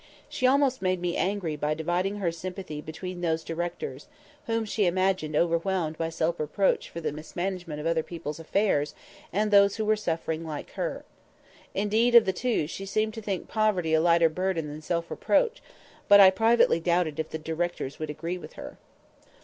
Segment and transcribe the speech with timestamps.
[0.27, 4.07] She almost made me angry by dividing her sympathy between these directors
[4.47, 8.95] (whom she imagined overwhelmed by self reproach for the mismanagement of other people's affairs)
[9.31, 11.05] and those who were suffering like her.
[11.75, 15.61] Indeed, of the two, she seemed to think poverty a lighter burden than self reproach;
[16.07, 18.79] but I privately doubted if the directors would agree with her.